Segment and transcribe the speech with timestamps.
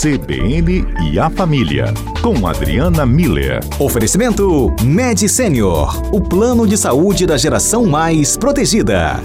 [0.00, 3.58] CBN e a Família, com Adriana Miller.
[3.80, 9.20] Oferecimento Med Senior, o plano de saúde da geração mais protegida.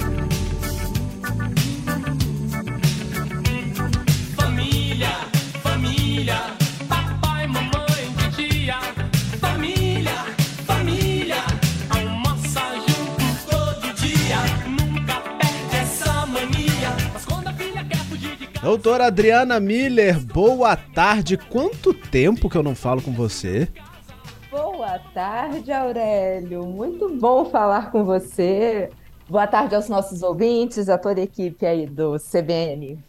[18.84, 21.38] Doutora Adriana Miller, boa tarde.
[21.38, 23.70] Quanto tempo que eu não falo com você?
[24.52, 26.66] Boa tarde, Aurélio.
[26.66, 28.90] Muito bom falar com você.
[29.30, 33.02] Boa tarde aos nossos ouvintes, a toda a equipe aí do CBN.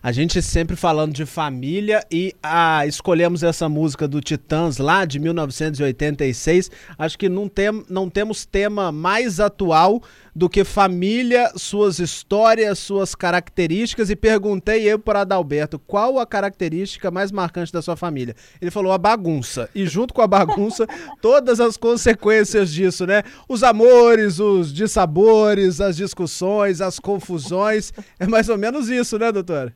[0.00, 5.18] A gente sempre falando de família e ah, escolhemos essa música do Titãs lá de
[5.18, 6.70] 1986.
[6.96, 10.00] Acho que não, tem, não temos tema mais atual
[10.36, 14.10] do que família, suas histórias, suas características.
[14.10, 18.36] E perguntei eu para Adalberto qual a característica mais marcante da sua família.
[18.60, 19.70] Ele falou a bagunça.
[19.74, 20.86] E junto com a bagunça,
[21.22, 23.22] todas as consequências disso, né?
[23.48, 27.90] Os amores, os dissabores, as discussões, as confusões.
[28.20, 29.74] É mais ou menos isso, né, doutora?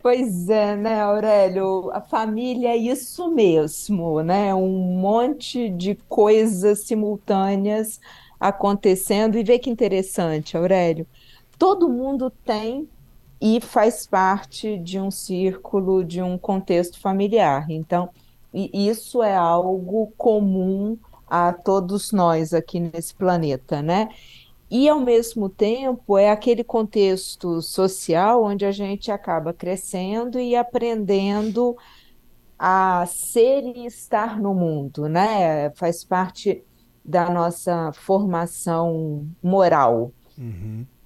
[0.00, 1.90] Pois é, né, Aurélio?
[1.92, 4.54] A família é isso mesmo, né?
[4.54, 8.00] Um monte de coisas simultâneas
[8.38, 9.36] acontecendo.
[9.36, 11.06] E vê que interessante, Aurélio.
[11.58, 12.88] Todo mundo tem
[13.40, 17.70] e faz parte de um círculo, de um contexto familiar.
[17.70, 18.10] Então,
[18.52, 24.08] isso é algo comum a todos nós aqui nesse planeta, né?
[24.70, 31.76] E, ao mesmo tempo, é aquele contexto social onde a gente acaba crescendo e aprendendo
[32.58, 35.70] a ser e estar no mundo, né?
[35.70, 36.64] Faz parte
[37.08, 40.12] da nossa formação moral.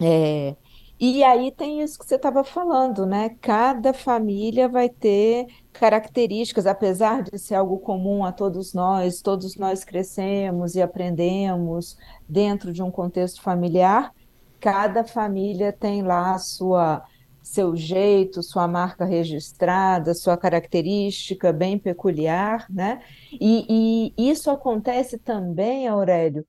[0.00, 0.56] É,
[0.98, 3.31] e aí tem isso que você estava falando, né?
[3.41, 9.84] Cada família vai ter características, apesar de ser algo comum a todos nós, todos nós
[9.84, 11.96] crescemos e aprendemos
[12.29, 14.12] dentro de um contexto familiar,
[14.61, 17.05] cada família tem lá a sua
[17.42, 23.03] seu jeito, sua marca registrada, sua característica bem peculiar, né?
[23.33, 26.47] E, e isso acontece também, Aurélio,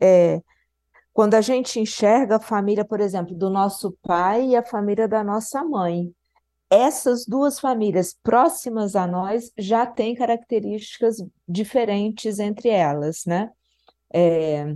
[0.00, 0.42] é,
[1.12, 5.22] quando a gente enxerga a família, por exemplo, do nosso pai e a família da
[5.22, 6.12] nossa mãe.
[6.70, 11.16] Essas duas famílias próximas a nós já têm características
[11.48, 13.50] diferentes entre elas, né?
[14.12, 14.74] É,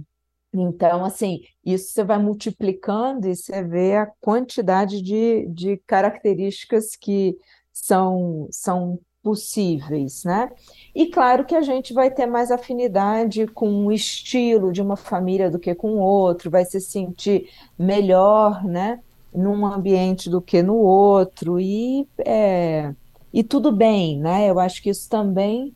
[0.54, 7.37] então, assim, isso você vai multiplicando e você vê a quantidade de, de características que
[7.72, 10.50] são, são possíveis, né?
[10.94, 15.50] E claro que a gente vai ter mais afinidade com o estilo de uma família
[15.50, 19.00] do que com outro, vai se sentir melhor, né?
[19.34, 22.94] Num ambiente do que no outro, e, é,
[23.32, 24.48] e tudo bem, né?
[24.48, 25.75] Eu acho que isso também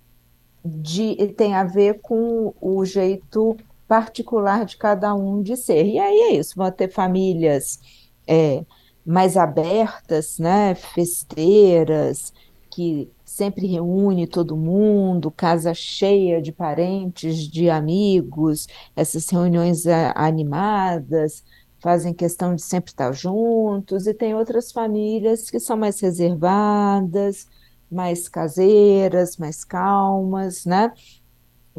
[0.64, 3.56] de, tem a ver com o jeito
[3.88, 5.86] particular de cada um de ser.
[5.86, 7.80] E aí é isso, vão ter famílias
[8.26, 8.64] é,
[9.04, 10.74] mais abertas, né?
[10.74, 12.32] Festeiras,
[12.70, 21.42] que sempre reúne todo mundo, casa cheia de parentes, de amigos, essas reuniões ah, animadas,
[21.80, 27.46] fazem questão de sempre estar juntos, e tem outras famílias que são mais reservadas,
[27.90, 30.92] mais caseiras, mais calmas, né?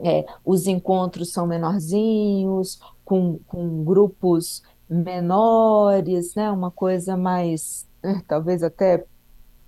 [0.04, 6.50] É, os encontros são menorzinhos, com, com grupos menores, né?
[6.52, 9.06] Uma coisa mais, eh, talvez até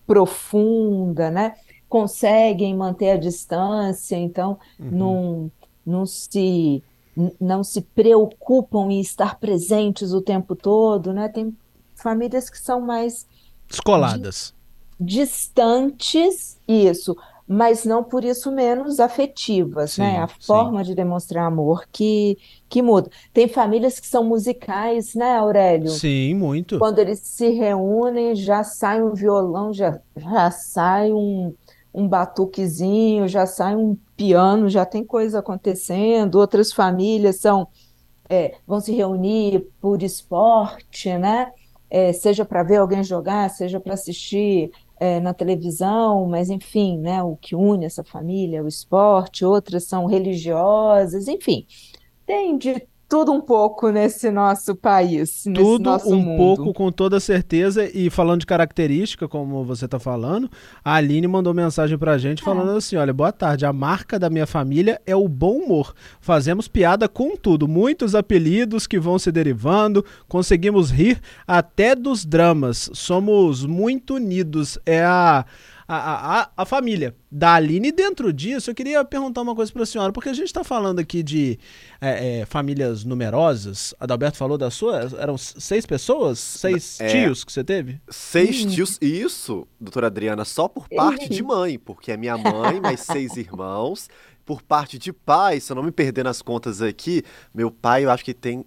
[0.06, 1.56] profunda, né?
[1.88, 5.52] Conseguem manter a distância, então não,
[5.86, 6.84] não se
[7.40, 11.28] não se preocupam em estar presentes o tempo todo, né?
[11.28, 11.56] Tem
[11.96, 13.28] famílias que são mais
[13.68, 14.54] Descoladas.
[15.00, 17.16] distantes, isso,
[17.52, 20.20] mas não por isso menos afetivas, Sim, né?
[20.20, 20.36] A sim.
[20.40, 22.38] forma de demonstrar amor que,
[22.70, 23.10] que muda.
[23.34, 25.90] Tem famílias que são musicais, né, Aurélio?
[25.90, 26.80] Sim, muito.
[26.80, 31.54] Quando eles se reúnem, já sai um violão, já, já sai um,
[31.94, 36.36] um batuquezinho, já sai um piano, já tem coisa acontecendo.
[36.36, 37.68] Outras famílias são,
[38.30, 41.52] é, vão se reunir por esporte, né?
[41.90, 47.24] É, seja para ver alguém jogar, seja para assistir é, na televisão, mas enfim, né?
[47.24, 49.44] O que une essa família o esporte.
[49.44, 51.66] Outras são religiosas, enfim,
[52.26, 56.38] tem de tudo um pouco nesse nosso país, nesse Tudo nosso um mundo.
[56.38, 57.84] pouco, com toda certeza.
[57.94, 60.50] E falando de característica, como você tá falando,
[60.82, 63.66] a Aline mandou mensagem pra gente falando assim: olha, boa tarde.
[63.66, 65.94] A marca da minha família é o bom humor.
[66.22, 72.90] Fazemos piada com tudo, muitos apelidos que vão se derivando, conseguimos rir até dos dramas.
[72.94, 74.80] Somos muito unidos.
[74.86, 75.46] É a.
[75.96, 77.90] a, a, a- família da Aline.
[77.90, 80.64] E dentro disso, eu queria perguntar uma coisa para a senhora, porque a gente está
[80.64, 81.60] falando aqui de
[82.00, 83.94] é, é, famílias numerosas.
[84.00, 86.40] A Adalberto falou da sua, eram seis pessoas?
[86.40, 87.08] Seis É.
[87.08, 88.00] tios que você teve?
[88.10, 93.02] Seis tios, isso, doutora Adriana, só por parte de mãe, porque é minha mãe, mais
[93.02, 94.10] seis irmãos.
[94.46, 97.24] Por parte de pai, se eu não me perder nas contas aqui,
[97.54, 98.66] meu pai eu acho que tem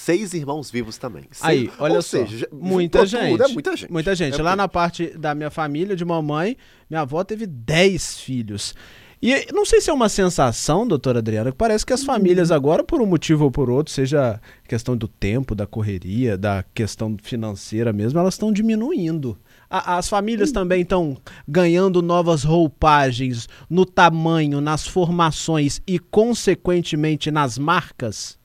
[0.00, 1.24] seis irmãos vivos também.
[1.40, 3.30] Aí, Seis- olha ou só, seja, muita gente.
[3.32, 3.92] tudo, é muita gente.
[3.92, 4.40] Muita gente.
[4.40, 6.56] É Lá na parte da minha família, de mamãe,
[6.88, 8.74] minha avó teve 10 filhos.
[9.22, 12.82] E não sei se é uma sensação, doutora Adriana, que parece que as famílias agora,
[12.82, 17.92] por um motivo ou por outro, seja questão do tempo, da correria, da questão financeira
[17.92, 19.38] mesmo, elas estão diminuindo.
[19.68, 27.58] A- as famílias também estão ganhando novas roupagens no tamanho, nas formações e, consequentemente, nas
[27.58, 28.39] marcas?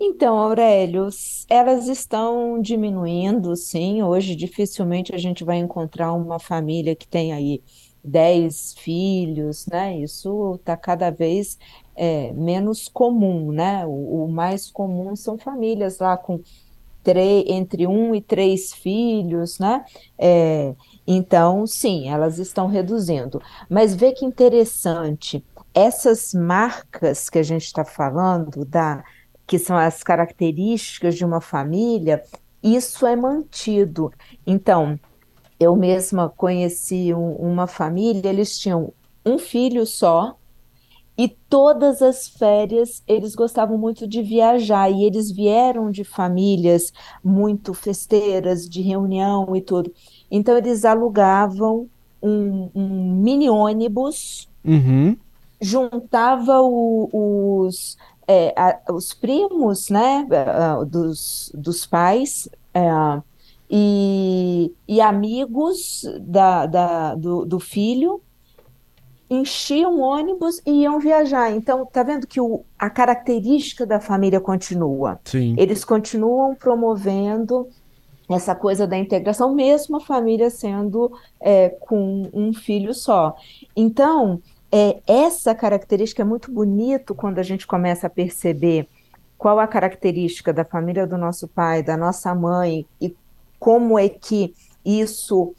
[0.00, 1.08] Então, Aurélio,
[1.48, 4.02] elas estão diminuindo, sim.
[4.02, 7.62] Hoje, dificilmente a gente vai encontrar uma família que tem aí
[8.04, 9.98] 10 filhos, né?
[9.98, 11.58] Isso está cada vez
[11.96, 13.84] é, menos comum, né?
[13.86, 16.40] O, o mais comum são famílias lá com
[17.02, 19.84] três, entre um e três filhos, né?
[20.18, 20.74] É,
[21.06, 23.40] então, sim, elas estão reduzindo.
[23.68, 25.44] Mas vê que interessante,
[25.74, 29.04] essas marcas que a gente está falando, da,
[29.48, 32.22] que são as características de uma família,
[32.62, 34.12] isso é mantido.
[34.46, 35.00] Então,
[35.60, 38.92] eu mesma conheci um- uma família, eles tinham
[39.26, 40.36] um filho só,
[41.16, 46.92] e todas as férias eles gostavam muito de viajar, e eles vieram de famílias
[47.24, 49.92] muito festeiras, de reunião e tudo.
[50.30, 51.88] Então, eles alugavam
[52.22, 55.16] um, um mini ônibus Uhum.
[55.60, 57.08] juntava o-
[57.66, 57.96] os,
[58.28, 60.24] é, a- os primos, né,
[60.86, 62.80] dos, dos pais, é,
[63.70, 68.20] e, e amigos da, da- do, do filho,
[69.30, 71.50] enchiam o ônibus e iam viajar.
[71.50, 75.18] Então, tá vendo que o, a característica da família continua.
[75.24, 75.54] Sim.
[75.58, 77.68] Eles continuam promovendo
[78.30, 81.10] essa coisa da integração, mesmo a família sendo
[81.40, 83.34] é, com um filho só.
[83.76, 88.88] Então, é, essa característica é muito bonito quando a gente começa a perceber
[89.36, 93.16] qual a característica da família do nosso pai, da nossa mãe, e
[93.58, 94.54] como é que
[94.84, 95.54] isso,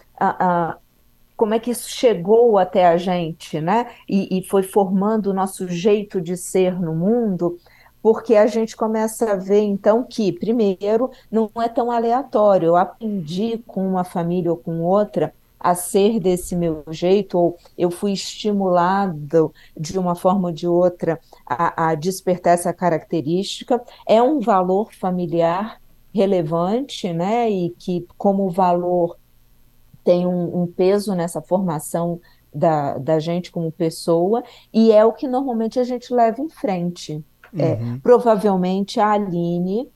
[1.36, 3.88] como é que isso chegou até a gente, né?
[4.08, 7.58] E, e foi formando o nosso jeito de ser no mundo,
[8.02, 12.68] porque a gente começa a ver, então, que, primeiro, não é tão aleatório.
[12.68, 17.92] Eu aprendi com uma família ou com outra a ser desse meu jeito, ou eu
[17.92, 23.82] fui estimulado de uma forma ou de outra a, a despertar essa característica.
[24.08, 25.82] É um valor familiar
[26.14, 27.50] relevante, né?
[27.50, 29.18] E que, como valor,
[30.04, 32.20] tem um, um peso nessa formação
[32.54, 37.24] da, da gente como pessoa, e é o que normalmente a gente leva em frente.
[37.58, 39.90] É, provavelmente a Aline,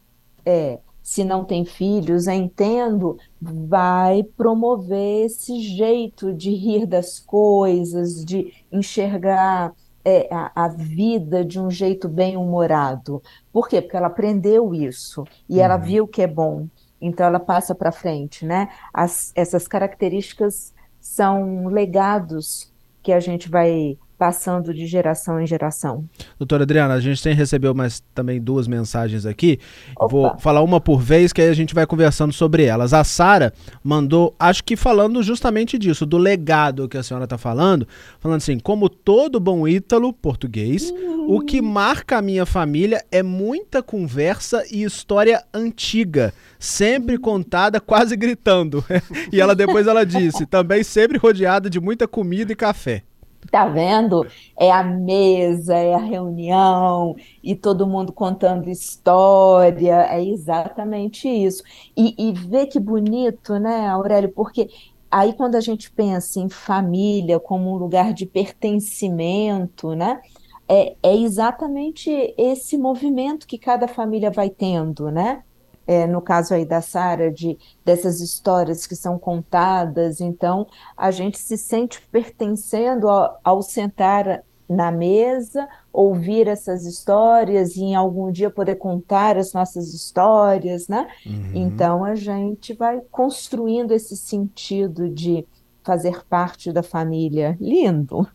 [0.43, 8.53] é, se não tem filhos, entendo, vai promover esse jeito de rir das coisas, de
[8.71, 9.73] enxergar
[10.05, 13.21] é, a, a vida de um jeito bem-humorado.
[13.51, 13.81] Por quê?
[13.81, 16.67] Porque ela aprendeu isso e ela viu que é bom,
[17.01, 18.69] então ela passa para frente, né?
[18.93, 26.05] As- essas características são legados que a gente vai passando de geração em geração.
[26.39, 29.59] Doutora Adriana, a gente tem recebeu mais também duas mensagens aqui.
[29.99, 30.37] Eu Vou Opa.
[30.37, 32.93] falar uma por vez, que aí a gente vai conversando sobre elas.
[32.93, 33.51] A Sara
[33.83, 37.85] mandou, acho que falando justamente disso, do legado que a senhora está falando,
[38.17, 40.89] falando assim, como todo bom ítalo português,
[41.27, 48.15] o que marca a minha família é muita conversa e história antiga, sempre contada quase
[48.15, 48.85] gritando.
[49.33, 53.03] e ela depois ela disse, também sempre rodeada de muita comida e café.
[53.51, 54.25] Tá vendo?
[54.57, 61.63] É a mesa, é a reunião, e todo mundo contando história, é exatamente isso.
[61.95, 64.31] E, e vê que bonito, né, Aurélio?
[64.33, 64.69] Porque
[65.11, 70.21] aí quando a gente pensa em família como um lugar de pertencimento, né?
[70.67, 75.43] É, é exatamente esse movimento que cada família vai tendo, né?
[75.85, 81.37] É, no caso aí da Sara, de dessas histórias que são contadas, então a gente
[81.37, 88.49] se sente pertencendo ao, ao sentar na mesa, ouvir essas histórias e em algum dia
[88.49, 91.07] poder contar as nossas histórias, né?
[91.53, 95.45] Então a gente vai construindo esse sentido de
[95.83, 97.57] fazer parte da família.
[97.59, 98.27] Lindo.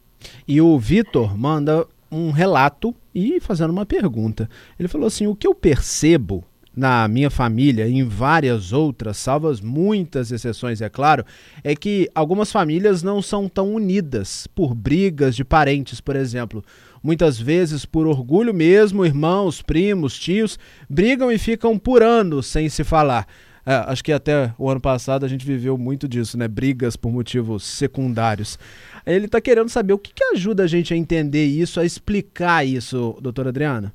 [0.46, 4.48] E o Vitor manda um relato e fazendo uma pergunta.
[4.78, 6.44] Ele falou assim: o que eu percebo
[6.78, 11.24] na minha família e em várias outras, salvas muitas exceções, é claro,
[11.64, 16.64] é que algumas famílias não são tão unidas por brigas de parentes, por exemplo.
[17.02, 20.56] Muitas vezes, por orgulho mesmo, irmãos, primos, tios
[20.88, 23.26] brigam e ficam por anos sem se falar.
[23.66, 26.46] É, acho que até o ano passado a gente viveu muito disso, né?
[26.46, 28.58] Brigas por motivos secundários.
[29.04, 32.64] Ele está querendo saber o que, que ajuda a gente a entender isso, a explicar
[32.64, 33.92] isso, doutora Adriana.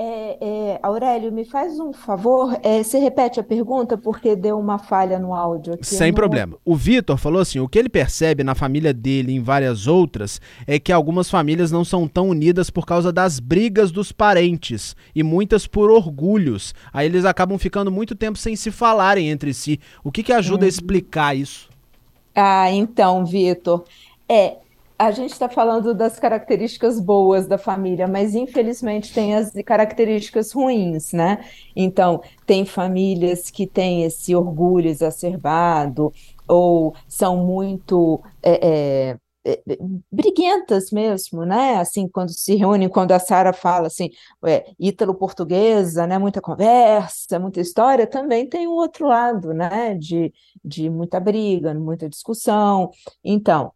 [0.00, 4.78] É, é, Aurélio, me faz um favor, é, você repete a pergunta porque deu uma
[4.78, 5.84] falha no áudio aqui.
[5.84, 6.56] Sem não- problema.
[6.64, 10.40] O Vitor falou assim: o que ele percebe na família dele e em várias outras
[10.68, 15.24] é que algumas famílias não são tão unidas por causa das brigas dos parentes e
[15.24, 16.76] muitas por orgulhos.
[16.92, 19.80] Aí eles acabam ficando muito tempo sem se falarem entre si.
[20.04, 21.68] O que, que ajuda a explicar isso?
[22.36, 23.82] Ah, então, Vitor,
[24.28, 24.58] é,
[24.98, 31.12] a gente está falando das características boas da família, mas infelizmente tem as características ruins,
[31.12, 31.44] né?
[31.76, 36.12] Então, tem famílias que têm esse orgulho exacerbado,
[36.48, 39.62] ou são muito é, é, é,
[40.10, 41.76] briguentas mesmo, né?
[41.76, 44.10] Assim, quando se reúnem, quando a Sara fala assim,
[44.44, 46.18] é, ítalo-portuguesa, né?
[46.18, 49.94] Muita conversa, muita história, também tem o outro lado, né?
[49.94, 50.32] De,
[50.64, 52.90] de muita briga, muita discussão.
[53.22, 53.72] Então,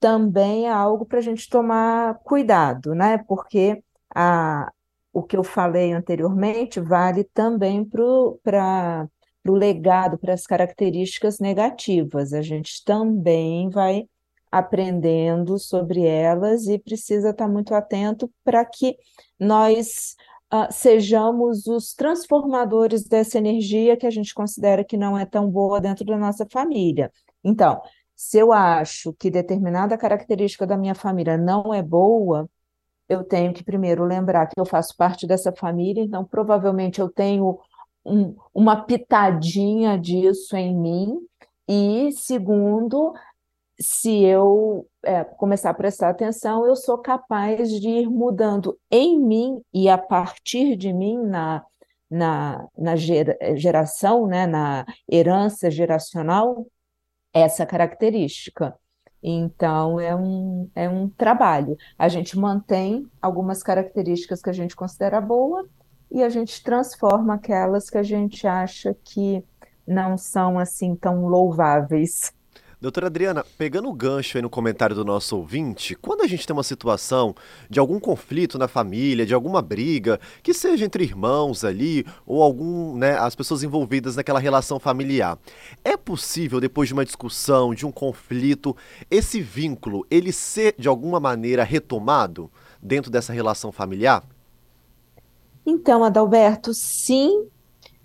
[0.00, 3.18] também é algo para a gente tomar cuidado, né?
[3.18, 3.82] Porque
[4.14, 4.72] a,
[5.12, 9.08] o que eu falei anteriormente vale também para
[9.46, 12.32] o legado, para as características negativas.
[12.32, 14.08] A gente também vai
[14.50, 18.96] aprendendo sobre elas e precisa estar muito atento para que
[19.38, 20.16] nós
[20.50, 25.80] ah, sejamos os transformadores dessa energia que a gente considera que não é tão boa
[25.80, 27.12] dentro da nossa família.
[27.44, 27.80] Então,
[28.22, 32.48] se eu acho que determinada característica da minha família não é boa,
[33.08, 37.58] eu tenho que primeiro lembrar que eu faço parte dessa família, então provavelmente eu tenho
[38.04, 41.18] um- uma pitadinha disso em mim,
[41.68, 43.14] e segundo,
[43.80, 49.62] se eu é, começar a prestar atenção, eu sou capaz de ir mudando em mim
[49.72, 51.64] e a partir de mim na,
[52.10, 56.66] na, na gera- geração, né, na herança geracional,
[57.32, 58.74] essa característica.
[59.22, 61.76] Então, é um, é um trabalho.
[61.98, 65.68] A gente mantém algumas características que a gente considera boa
[66.10, 69.44] e a gente transforma aquelas que a gente acha que
[69.86, 72.32] não são assim tão louváveis.
[72.80, 76.56] Doutora Adriana, pegando o gancho aí no comentário do nosso ouvinte, quando a gente tem
[76.56, 77.34] uma situação
[77.68, 82.96] de algum conflito na família, de alguma briga, que seja entre irmãos ali, ou algum,
[82.96, 85.38] né, as pessoas envolvidas naquela relação familiar,
[85.84, 88.74] é possível, depois de uma discussão, de um conflito,
[89.10, 92.50] esse vínculo, ele ser de alguma maneira retomado
[92.82, 94.24] dentro dessa relação familiar?
[95.66, 97.46] Então, Adalberto, sim,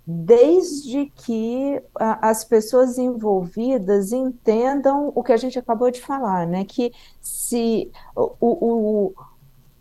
[0.06, 6.64] desde que as pessoas envolvidas entendam o que a gente acabou de falar, né?
[6.64, 9.14] Que se o, o,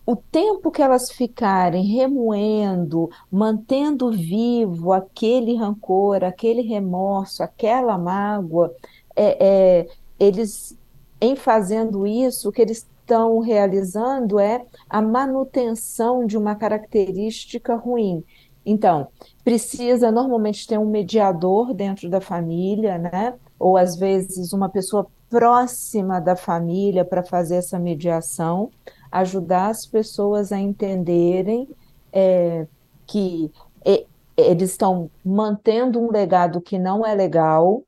[0.06, 8.74] o tempo que elas ficarem remoendo, mantendo vivo aquele rancor, aquele remorso, aquela mágoa,
[9.16, 9.38] é,
[9.84, 9.88] é,
[10.20, 10.76] eles,
[11.22, 18.24] em fazendo isso, o que eles estão realizando é a manutenção de uma característica ruim.
[18.66, 19.08] Então,
[19.44, 23.38] precisa normalmente ter um mediador dentro da família, né?
[23.60, 28.72] Ou às vezes uma pessoa próxima da família para fazer essa mediação,
[29.12, 31.68] ajudar as pessoas a entenderem
[32.12, 32.68] é,
[33.06, 33.52] que
[33.86, 34.08] e-
[34.38, 37.84] eles estão mantendo um legado que não é legal,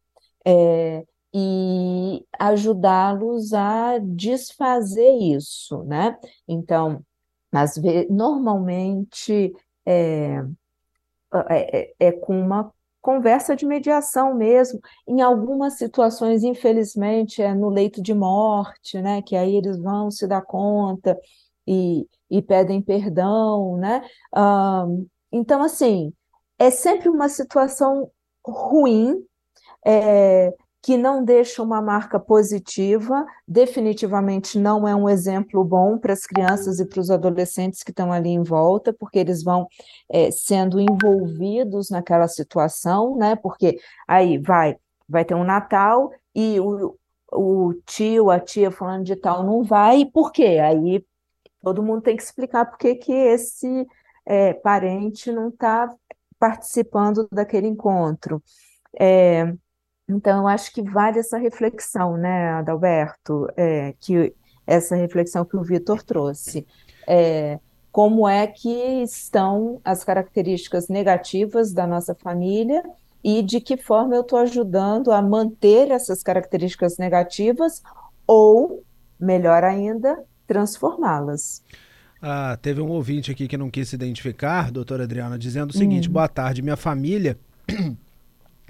[0.45, 6.17] é, e ajudá-los a desfazer isso, né?
[6.47, 7.01] Então,
[7.51, 9.53] às vezes, normalmente
[11.49, 14.79] é, é, é- é com uma conversa de mediação mesmo.
[15.07, 19.21] Em algumas situações, infelizmente, é no leito de morte, né?
[19.21, 21.17] Que aí eles vão se dar conta
[21.65, 24.03] e, e pedem perdão, né?
[24.33, 26.13] Ahn, então, assim,
[26.59, 28.09] é sempre uma situação
[28.45, 29.15] ruim,
[29.85, 36.25] é, que não deixa uma marca positiva, definitivamente não é um exemplo bom para as
[36.25, 39.67] crianças e para os adolescentes que estão ali em volta, porque eles vão
[40.09, 43.35] é, sendo envolvidos naquela situação, né?
[43.35, 44.77] Porque aí vai,
[45.09, 46.95] vai ter um Natal e o,
[47.31, 50.59] o tio, a tia falando de tal não vai, e por quê?
[50.63, 51.03] Aí
[51.61, 53.85] todo mundo tem que explicar por que que esse
[54.25, 55.93] é, parente não está
[56.39, 58.41] participando daquele encontro.
[58.99, 59.53] É,
[60.09, 63.47] então, eu acho que vale essa reflexão, né, Adalberto?
[63.57, 64.33] É, que
[64.65, 66.65] essa reflexão que o Vitor trouxe.
[67.07, 67.59] É,
[67.91, 68.69] como é que
[69.01, 72.83] estão as características negativas da nossa família
[73.23, 77.81] e de que forma eu estou ajudando a manter essas características negativas
[78.25, 78.83] ou,
[79.19, 81.63] melhor ainda, transformá-las.
[82.21, 86.09] Ah, teve um ouvinte aqui que não quis se identificar, doutora Adriana, dizendo o seguinte:
[86.09, 86.13] Hum.
[86.13, 87.37] boa tarde, minha família.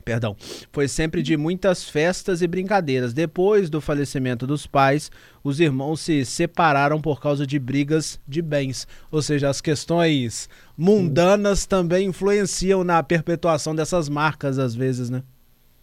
[0.07, 0.37] Perdão,
[0.71, 3.11] foi sempre de muitas festas e brincadeiras.
[3.11, 5.11] Depois do falecimento dos pais,
[5.43, 8.87] os irmãos se separaram por causa de brigas de bens.
[9.11, 10.47] Ou seja, as questões
[10.77, 15.23] mundanas também influenciam na perpetuação dessas marcas, às vezes, né?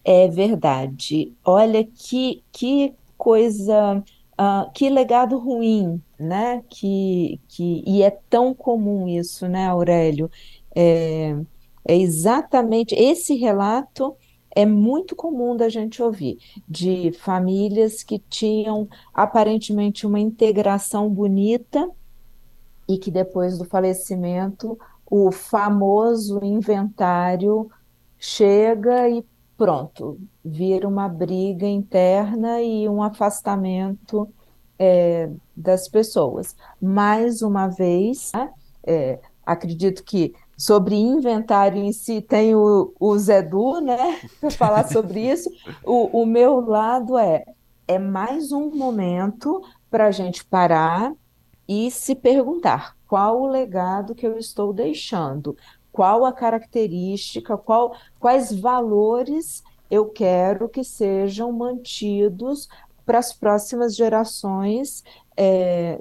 [0.03, 1.31] É verdade.
[1.45, 4.03] Olha que, que coisa,
[4.35, 6.63] ah, que legado ruim, né?
[6.67, 10.31] Que, que, e é tão comum isso, né, Aurélio?
[10.75, 11.37] É,
[11.87, 14.15] é exatamente esse relato
[14.55, 21.89] é muito comum da gente ouvir, de famílias que tinham aparentemente uma integração bonita
[22.87, 27.69] e que depois do falecimento o famoso inventário
[28.17, 29.23] chega e
[29.57, 34.27] pronto, vira uma briga interna e um afastamento
[34.79, 36.55] é, das pessoas.
[36.81, 38.49] Mais uma vez, né,
[38.85, 45.19] é, acredito que sobre inventário em si tem o, o Zedu, né, para falar sobre
[45.29, 45.49] isso.
[45.83, 47.43] O, o meu lado é,
[47.87, 51.13] é mais um momento para a gente parar
[51.67, 55.55] e se perguntar qual o legado que eu estou deixando,
[55.91, 62.67] qual a característica, qual, quais valores eu quero que sejam mantidos
[63.05, 65.03] para as próximas gerações,
[65.37, 65.99] é,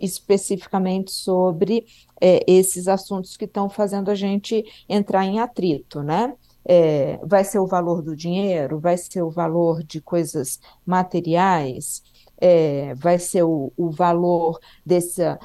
[0.00, 1.86] especificamente sobre
[2.20, 6.34] é, esses assuntos que estão fazendo a gente entrar em atrito, né?
[6.64, 12.02] É, vai ser o valor do dinheiro, vai ser o valor de coisas materiais,
[12.36, 15.38] é, vai ser o, o valor dessa,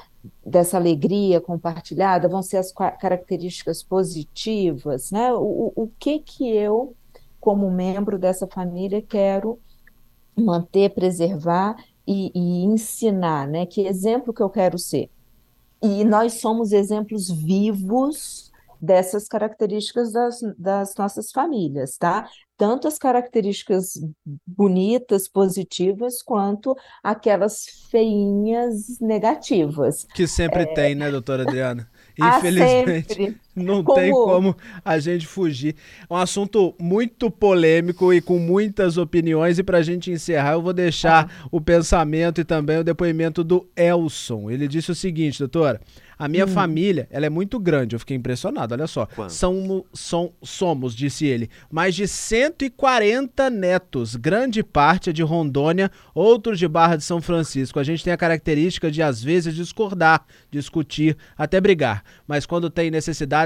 [0.44, 5.32] dessa alegria compartilhada, vão ser as características positivas, né?
[5.32, 6.94] O, o que que eu,
[7.40, 9.58] como membro dessa família, quero
[10.36, 13.66] manter, preservar e, e ensinar, né?
[13.66, 15.10] Que exemplo que eu quero ser?
[15.82, 22.28] E nós somos exemplos vivos dessas características das, das nossas famílias, tá?
[22.56, 23.94] Tanto as características
[24.46, 30.06] bonitas, positivas, quanto aquelas feinhas negativas.
[30.14, 31.90] Que sempre tem, né, doutora Adriana?
[32.20, 33.40] Ah, Infelizmente.
[33.54, 35.76] Não Como- tem como a gente fugir.
[36.08, 39.58] É um assunto muito polêmico e com muitas opiniões.
[39.58, 43.66] E para a gente encerrar, eu vou deixar o pensamento e também o depoimento do
[43.76, 44.50] Elson.
[44.50, 45.80] Ele disse o seguinte, doutora.
[46.16, 49.04] A minha família, ela é muito grande, eu fiquei impressionado, olha só.
[49.04, 49.32] Quanto?
[49.32, 56.58] São, são, somos, disse ele, mais de 140 netos, grande parte é de Rondônia, outros
[56.58, 57.80] de Barra de São Francisco.
[57.80, 62.04] A gente tem a característica de, às vezes, discordar, discutir, até brigar.
[62.28, 62.90] Mas quando tem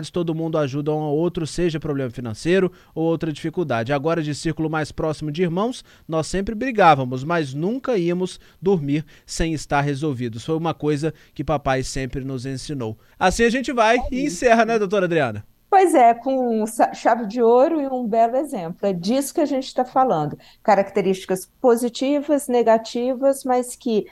[0.07, 3.93] todo mundo ajuda um ao outro, seja problema financeiro ou outra dificuldade.
[3.93, 9.53] Agora, de círculo mais próximo de irmãos, nós sempre brigávamos, mas nunca íamos dormir sem
[9.53, 10.45] estar resolvidos.
[10.45, 12.97] Foi uma coisa que papai sempre nos ensinou.
[13.19, 15.45] Assim a gente vai e encerra, né, doutora Adriana?
[15.71, 18.89] Pois é, com chave de ouro e um belo exemplo.
[18.89, 20.39] É disso que a gente está falando.
[20.63, 24.07] Características positivas, negativas, mas que,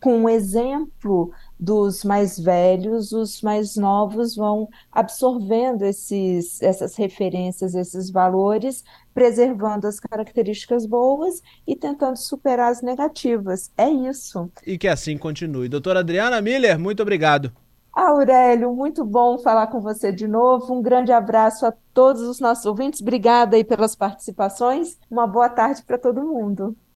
[0.00, 1.30] com o exemplo
[1.62, 8.82] dos mais velhos, os mais novos vão absorvendo esses, essas referências, esses valores,
[9.14, 13.70] preservando as características boas e tentando superar as negativas.
[13.78, 14.50] É isso.
[14.66, 15.68] E que assim continue.
[15.68, 17.52] Doutora Adriana Miller, muito obrigado.
[17.92, 20.74] Aurélio, muito bom falar com você de novo.
[20.74, 23.00] Um grande abraço a todos os nossos ouvintes.
[23.00, 24.98] Obrigada aí pelas participações.
[25.08, 26.76] Uma boa tarde para todo mundo.